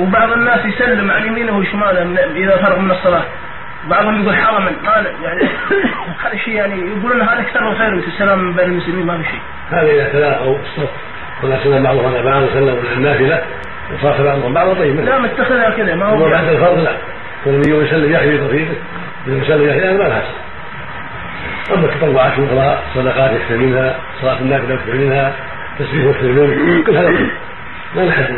[0.00, 3.22] وبعض الناس يسلم عن يمينه وشماله إذا فرغ من الصلاة.
[3.90, 5.42] بعضهم يقول حرما ما يعني
[6.24, 9.40] هذا شيء يعني يقولون هذا أكثر من خير السلام بين المسلمين ما في شيء.
[9.70, 10.90] هذا إذا تلاقوا الصف
[11.42, 13.42] ولا سلم بعضهم على بعض وسلموا النافلة
[13.94, 15.00] وصاف بعضهم بعضا طيب.
[15.00, 16.96] لا متخذها كذا ما هو بعد الفرض لا.
[17.44, 18.74] كل يوم يسلم يحيي رفيقه
[19.26, 20.22] يسلم يحيي هذا ما لها
[21.74, 25.32] أما التطوعات الاخرى صدقات يكثر منها صلاة النافلة يكثر منها
[25.78, 27.30] تسبيح يكثر منه كل هذا طيب.
[27.96, 28.36] ما نحد